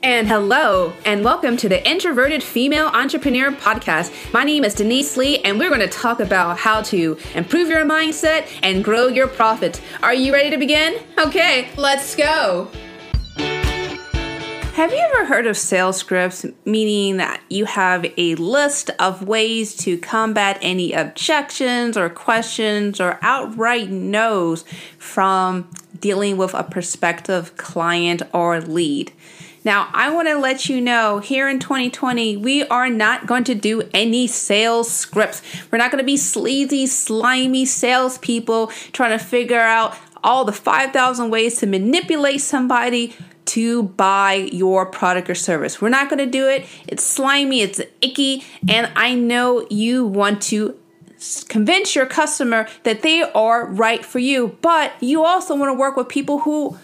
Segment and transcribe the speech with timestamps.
[0.00, 4.32] And hello, and welcome to the Introverted Female Entrepreneur Podcast.
[4.32, 7.84] My name is Denise Lee, and we're going to talk about how to improve your
[7.84, 9.80] mindset and grow your profits.
[10.00, 11.02] Are you ready to begin?
[11.18, 12.70] Okay, let's go.
[13.36, 19.74] Have you ever heard of sales scripts, meaning that you have a list of ways
[19.78, 24.62] to combat any objections or questions or outright no's
[24.96, 25.68] from
[25.98, 29.10] dealing with a prospective client or lead?
[29.64, 33.54] Now, I want to let you know here in 2020, we are not going to
[33.54, 35.42] do any sales scripts.
[35.70, 41.30] We're not going to be sleazy, slimy salespeople trying to figure out all the 5,000
[41.30, 43.14] ways to manipulate somebody
[43.46, 45.80] to buy your product or service.
[45.80, 46.66] We're not going to do it.
[46.86, 50.78] It's slimy, it's icky, and I know you want to
[51.48, 55.96] convince your customer that they are right for you, but you also want to work
[55.96, 56.78] with people who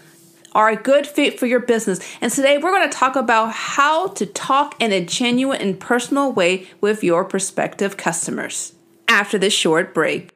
[0.55, 1.99] are a good fit for your business.
[2.21, 6.31] And today we're going to talk about how to talk in a genuine and personal
[6.31, 8.73] way with your prospective customers
[9.09, 10.31] after this short break.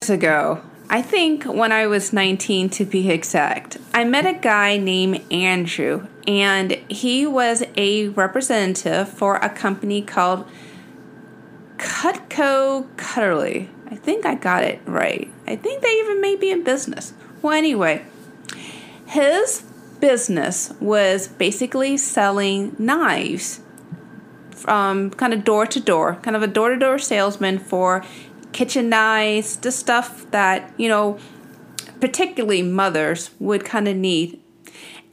[0.00, 4.78] Years ago, I think when I was 19 to be exact, I met a guy
[4.78, 10.48] named Andrew, and he was a representative for a company called
[11.76, 13.70] Cutco Cutlery.
[13.90, 15.30] I think I got it right.
[15.46, 17.12] I think they even may be in business.
[17.42, 18.04] Well, anyway,
[19.12, 19.62] his
[20.00, 23.60] business was basically selling knives
[24.50, 28.02] from kind of door to door, kind of a door to door salesman for
[28.52, 31.18] kitchen knives, the stuff that, you know,
[32.00, 34.40] particularly mothers would kind of need.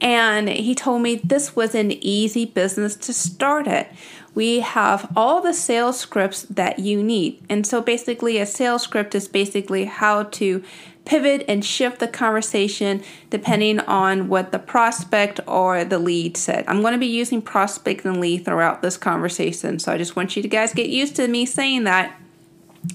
[0.00, 3.88] And he told me this was an easy business to start it.
[4.34, 7.44] We have all the sales scripts that you need.
[7.50, 10.62] And so basically, a sales script is basically how to
[11.10, 16.64] pivot and shift the conversation depending on what the prospect or the lead said.
[16.68, 20.36] I'm going to be using prospect and lead throughout this conversation, so I just want
[20.36, 22.16] you to guys get used to me saying that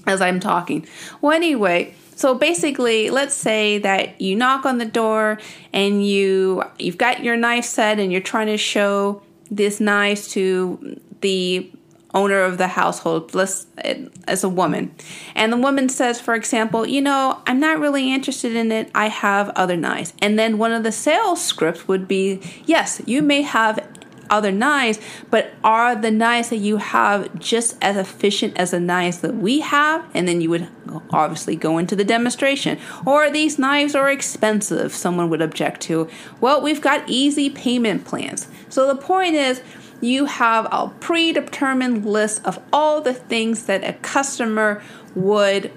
[0.06, 0.86] as I'm talking.
[1.20, 5.38] Well, anyway, so basically, let's say that you knock on the door
[5.74, 9.20] and you you've got your knife set and you're trying to show
[9.50, 11.70] this knife to the
[12.16, 14.94] owner of the household as a woman.
[15.34, 18.90] And the woman says for example you know i'm not really interested in it.
[18.94, 20.14] I have other knives.
[20.20, 23.86] And then one of the sales scripts would be yes you may have
[24.28, 24.98] other knives
[25.30, 29.60] but are the knives that you have just as efficient as the knives that we
[29.60, 30.04] have?
[30.14, 30.68] And then you would
[31.10, 32.78] obviously go into the demonstration.
[33.04, 34.92] Or these knives are expensive?
[34.92, 36.08] Someone would object to.
[36.40, 38.48] Well we've got easy payment plans.
[38.70, 39.60] So the point is
[40.00, 44.82] you have a predetermined list of all the things that a customer
[45.14, 45.72] would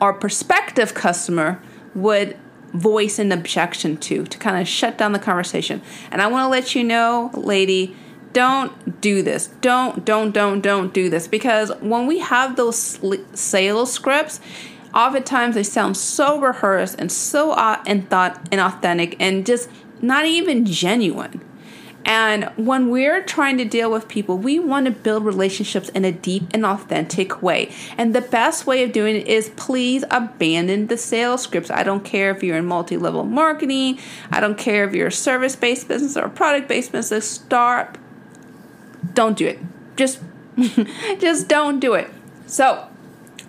[0.00, 1.60] or prospective customer
[1.94, 2.36] would
[2.72, 5.82] voice an objection to to kind of shut down the conversation.
[6.10, 7.96] And I want to let you know, lady,
[8.32, 9.48] don't do this.
[9.60, 12.98] Don't don't don't don't do this because when we have those
[13.34, 14.40] sales scripts,
[14.94, 19.68] oftentimes they sound so rehearsed and so uh, and thought and authentic and just
[20.00, 21.42] not even genuine.
[22.04, 26.12] And when we're trying to deal with people, we want to build relationships in a
[26.12, 27.72] deep and authentic way.
[27.98, 31.70] And the best way of doing it is please abandon the sales scripts.
[31.70, 33.98] I don't care if you're in multi level marketing,
[34.30, 37.30] I don't care if you're a service based business or a product based business.
[37.30, 37.98] Start.
[39.14, 39.58] Don't do it.
[39.96, 40.20] Just,
[41.18, 42.10] just don't do it.
[42.46, 42.88] So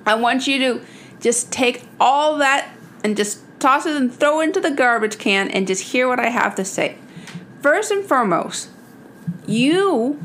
[0.05, 0.85] I want you to
[1.19, 2.69] just take all that
[3.03, 6.19] and just toss it and throw it into the garbage can and just hear what
[6.19, 6.97] I have to say.
[7.61, 8.69] First and foremost,
[9.45, 10.19] you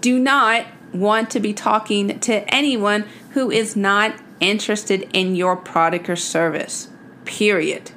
[0.00, 6.10] do not want to be talking to anyone who is not interested in your product
[6.10, 6.90] or service.
[7.24, 7.92] Period.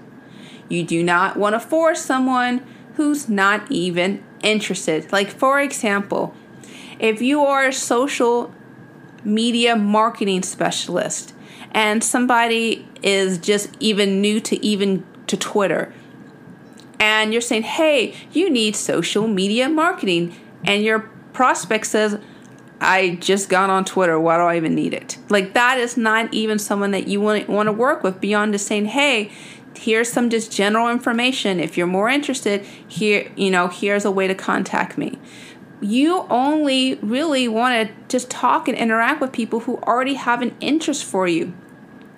[0.70, 5.12] You do not want to force someone who's not even interested.
[5.12, 6.36] Like, for example,
[7.00, 8.54] if you are a social
[9.24, 11.34] media marketing specialist
[11.72, 15.92] and somebody is just even new to even to Twitter,
[17.00, 21.00] and you're saying, hey, you need social media marketing, and your
[21.34, 22.20] prospect says,
[22.80, 24.20] I just got on Twitter.
[24.20, 25.18] Why do I even need it?
[25.30, 28.68] Like that is not even someone that you want want to work with beyond just
[28.68, 29.32] saying, "Hey,
[29.76, 31.60] here's some just general information.
[31.60, 35.18] If you're more interested, here, you know, here's a way to contact me."
[35.82, 40.56] You only really want to just talk and interact with people who already have an
[40.60, 41.54] interest for you.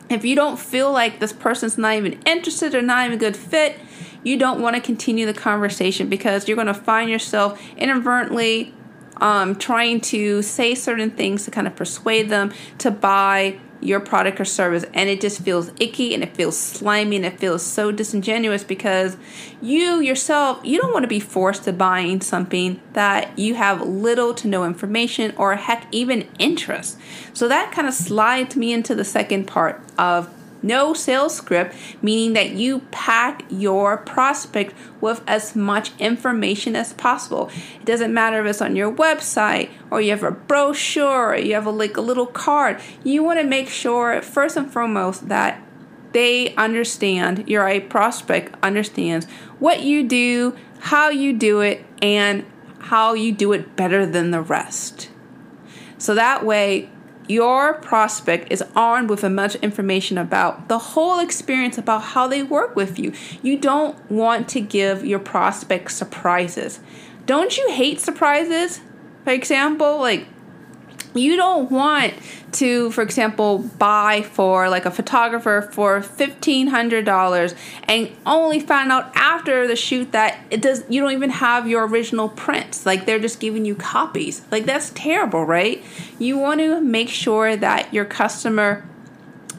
[0.09, 3.35] If you don't feel like this person's not even interested or not even a good
[3.35, 3.79] fit,
[4.23, 8.73] you don't want to continue the conversation because you're going to find yourself inadvertently
[9.17, 14.39] um, trying to say certain things to kind of persuade them to buy your product
[14.39, 14.85] or service.
[14.93, 19.17] And it just feels icky and it feels slimy and it feels so disingenuous because
[19.61, 24.33] you yourself you don't want to be forced to buying something that you have little
[24.35, 26.97] to no information or heck even interest.
[27.33, 32.33] So that kind of slides me into the second part of no sales script, meaning
[32.33, 37.49] that you pack your prospect with as much information as possible.
[37.79, 41.53] It doesn't matter if it's on your website or you have a brochure or you
[41.53, 42.79] have a, like a little card.
[43.03, 45.61] You want to make sure, first and foremost, that
[46.13, 49.25] they understand, your a prospect understands
[49.59, 52.45] what you do, how you do it, and
[52.79, 55.09] how you do it better than the rest.
[55.97, 56.89] So that way,
[57.27, 62.43] your prospect is armed with as much information about the whole experience about how they
[62.43, 63.13] work with you.
[63.41, 66.79] You don't want to give your prospect surprises.
[67.25, 68.81] Don't you hate surprises?
[69.23, 70.27] For example, like
[71.17, 72.13] you don't want
[72.53, 79.67] to for example buy for like a photographer for $1500 and only find out after
[79.67, 82.85] the shoot that it does you don't even have your original prints.
[82.85, 84.41] Like they're just giving you copies.
[84.51, 85.83] Like that's terrible right?
[86.19, 88.83] You want to make sure that your customer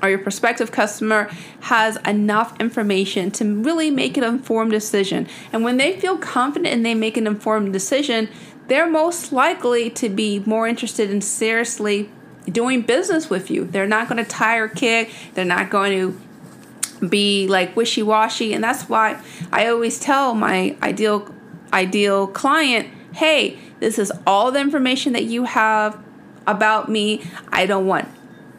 [0.03, 5.27] or your prospective customer has enough information to really make an informed decision.
[5.53, 8.29] And when they feel confident and they make an informed decision,
[8.69, 12.11] they're most likely to be more interested in seriously
[12.51, 13.65] doing business with you.
[13.65, 18.89] They're not going to tire kick, they're not going to be like wishy-washy and that's
[18.89, 19.23] why
[19.53, 21.33] I always tell my ideal
[21.73, 25.99] ideal client, "Hey, this is all the information that you have
[26.47, 27.23] about me.
[27.51, 28.09] I don't want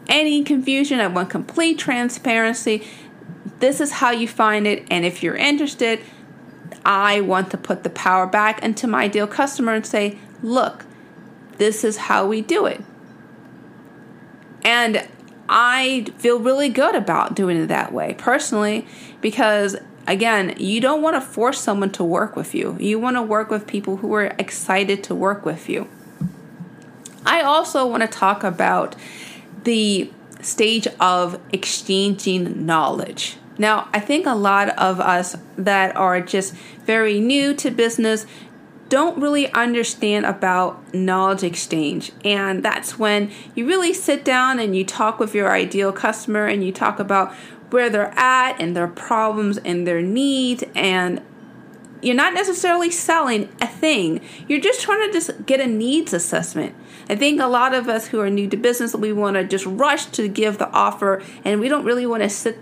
[0.08, 1.00] any confusion.
[1.00, 2.86] I want complete transparency.
[3.58, 6.00] This is how you find it and if you're interested,
[6.84, 10.84] I want to put the power back into my ideal customer and say, look,
[11.58, 12.82] this is how we do it.
[14.62, 15.08] And
[15.48, 18.86] I feel really good about doing it that way personally
[19.20, 19.76] because
[20.06, 22.76] again, you don't want to force someone to work with you.
[22.80, 25.88] You want to work with people who are excited to work with you.
[27.24, 28.96] I also want to talk about
[29.64, 33.36] the stage of exchanging knowledge.
[33.60, 36.54] Now, I think a lot of us that are just
[36.86, 38.24] very new to business
[38.88, 42.10] don't really understand about knowledge exchange.
[42.24, 46.64] And that's when you really sit down and you talk with your ideal customer and
[46.64, 47.34] you talk about
[47.68, 51.20] where they're at and their problems and their needs and
[52.00, 54.22] you're not necessarily selling a thing.
[54.48, 56.74] You're just trying to just get a needs assessment.
[57.10, 59.66] I think a lot of us who are new to business, we want to just
[59.66, 62.58] rush to give the offer and we don't really want to sit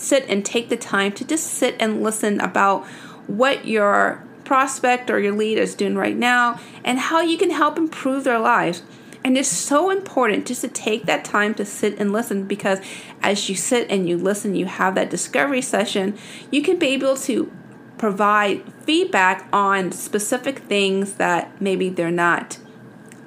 [0.00, 2.86] sit and take the time to just sit and listen about
[3.26, 7.78] what your prospect or your lead is doing right now and how you can help
[7.78, 8.82] improve their lives.
[9.22, 12.80] And it's so important just to take that time to sit and listen because
[13.22, 16.18] as you sit and you listen, you have that discovery session,
[16.50, 17.52] you can be able to
[17.98, 22.58] provide feedback on specific things that maybe they're not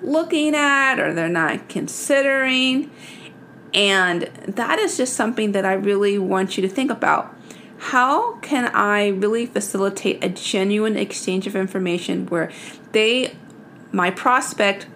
[0.01, 2.89] looking at or they're not considering.
[3.73, 7.35] And that is just something that I really want you to think about.
[7.77, 12.51] How can I really facilitate a genuine exchange of information where
[12.91, 13.35] they,
[13.91, 14.87] my prospect,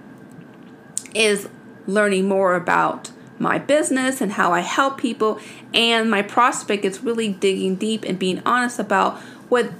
[1.13, 1.50] is
[1.88, 5.39] learning more about my business and how I help people,
[5.73, 9.18] and my prospect is really digging deep and being honest about
[9.50, 9.71] what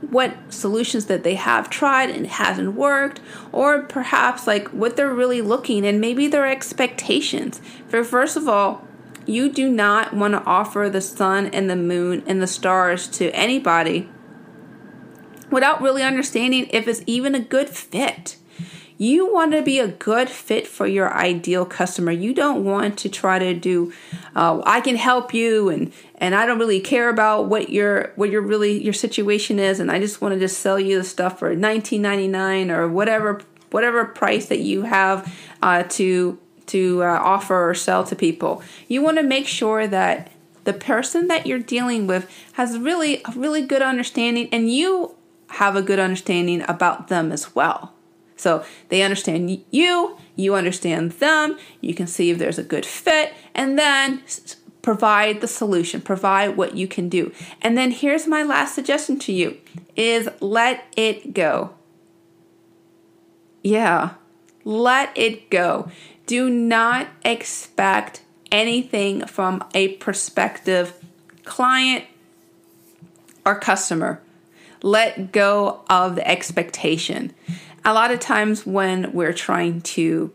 [0.00, 3.20] what solutions that they have tried and hasn't worked
[3.52, 7.60] or perhaps like what they're really looking and maybe their expectations.
[7.88, 8.86] For first of all
[9.26, 13.30] you do not want to offer the sun and the moon and the stars to
[13.30, 14.08] anybody
[15.50, 18.36] without really understanding if it's even a good fit
[19.00, 22.12] you want to be a good fit for your ideal customer.
[22.12, 23.94] You don't want to try to do,
[24.36, 28.28] uh, I can help you, and and I don't really care about what your what
[28.28, 31.38] your really your situation is, and I just want to just sell you the stuff
[31.38, 33.40] for nineteen ninety nine or whatever
[33.70, 38.62] whatever price that you have uh, to to uh, offer or sell to people.
[38.86, 40.30] You want to make sure that
[40.64, 45.16] the person that you're dealing with has really a really good understanding, and you
[45.52, 47.94] have a good understanding about them as well.
[48.40, 53.34] So they understand you, you understand them, you can see if there's a good fit,
[53.54, 54.22] and then
[54.82, 57.32] provide the solution, provide what you can do.
[57.60, 59.58] And then here's my last suggestion to you
[59.94, 61.74] is let it go.
[63.62, 64.14] Yeah,
[64.64, 65.90] let it go.
[66.26, 70.94] Do not expect anything from a prospective
[71.44, 72.04] client
[73.44, 74.22] or customer.
[74.82, 77.34] Let go of the expectation
[77.84, 80.32] a lot of times when we're trying to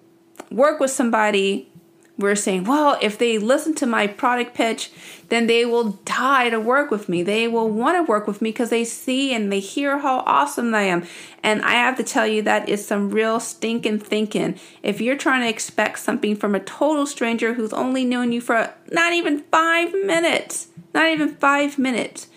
[0.52, 1.70] work with somebody,
[2.18, 4.92] we're saying, well, if they listen to my product pitch,
[5.28, 7.24] then they will die to work with me.
[7.24, 10.74] They will want to work with me because they see and they hear how awesome
[10.74, 11.06] I am.
[11.44, 14.58] And I have to tell you, that is some real stinking thinking.
[14.82, 18.74] If you're trying to expect something from a total stranger who's only known you for
[18.92, 22.30] not even five minutes, not even five minutes,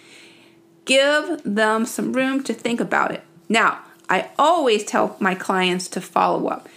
[0.87, 3.23] give them some room to think about it.
[3.49, 6.69] Now, I always tell my clients to follow up.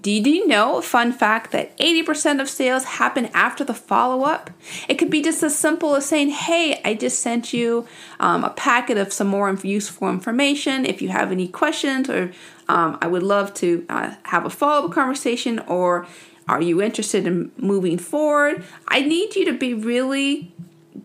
[0.00, 4.50] Did you know, fun fact, that 80% of sales happen after the follow up?
[4.88, 7.86] It could be just as simple as saying, Hey, I just sent you
[8.18, 10.86] um, a packet of some more useful information.
[10.86, 12.32] If you have any questions, or
[12.68, 16.06] um, I would love to uh, have a follow up conversation, or
[16.48, 18.64] are you interested in moving forward?
[18.88, 20.52] I need you to be really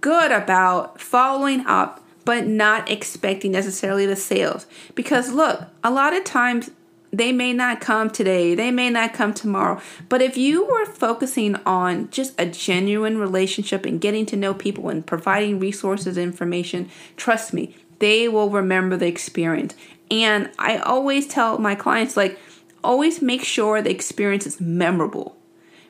[0.02, 4.68] good about following up but not expecting necessarily the sales.
[4.96, 6.70] Because look, a lot of times
[7.10, 9.80] they may not come today, they may not come tomorrow.
[10.10, 14.90] But if you were focusing on just a genuine relationship and getting to know people
[14.90, 19.74] and providing resources, information, trust me, they will remember the experience.
[20.12, 22.38] And I always tell my clients, like,
[22.84, 25.38] always make sure the experience is memorable.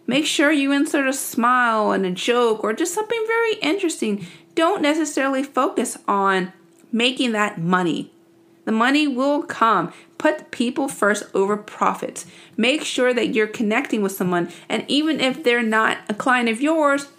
[0.06, 4.28] Make sure you insert a smile and a joke or just something very interesting.
[4.58, 6.52] Don't necessarily focus on
[6.92, 8.12] making that money.
[8.66, 9.94] The money will come.
[10.18, 12.26] Put people first over profits.
[12.58, 16.60] Make sure that you're connecting with someone, and even if they're not a client of
[16.60, 17.10] yours,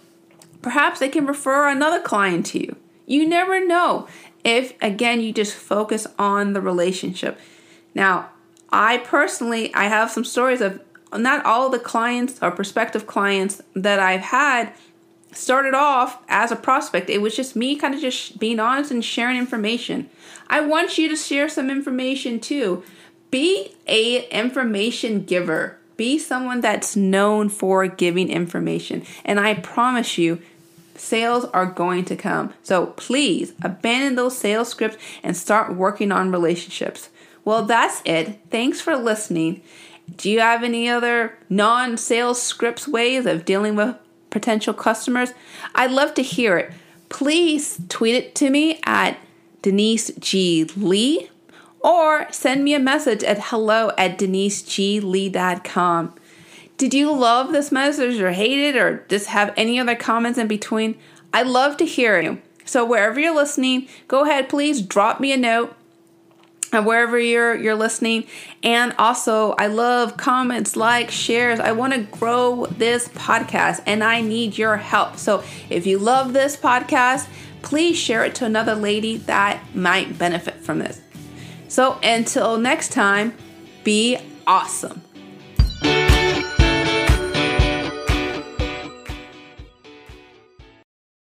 [0.61, 2.75] perhaps they can refer another client to you.
[3.05, 4.09] You never know
[4.43, 7.39] if, again, you just focus on the relationship.
[7.95, 8.31] Now,
[8.69, 10.81] I personally, I have some stories of
[11.13, 14.73] not all the clients or prospective clients that I've had
[15.31, 17.09] started off as a prospect.
[17.09, 20.09] It was just me kind of just being honest and sharing information.
[20.47, 22.83] I want you to share some information too.
[23.31, 25.77] Be a information giver.
[25.97, 29.03] Be someone that's known for giving information.
[29.25, 30.41] And I promise you,
[30.95, 32.53] sales are going to come.
[32.63, 37.09] So please abandon those sales scripts and start working on relationships.
[37.45, 38.39] Well, that's it.
[38.49, 39.61] Thanks for listening.
[40.15, 43.95] Do you have any other non sales scripts ways of dealing with
[44.29, 45.33] potential customers?
[45.75, 46.73] I'd love to hear it.
[47.09, 49.17] Please tweet it to me at
[49.61, 50.65] Denise G.
[50.75, 51.29] Lee
[51.81, 56.13] or send me a message at hello at deniseglee.com.
[56.77, 60.47] Did you love this message or hate it or just have any other comments in
[60.47, 60.97] between?
[61.33, 62.41] I'd love to hear you.
[62.65, 65.75] So wherever you're listening, go ahead, please drop me a note
[66.71, 68.25] wherever you're you're listening.
[68.63, 71.59] And also i love comments likes shares.
[71.59, 75.17] I want to grow this podcast and i need your help.
[75.17, 77.27] So if you love this podcast
[77.61, 81.01] please share it to another lady that might benefit from this.
[81.67, 83.33] So until next time
[83.83, 85.01] be awesome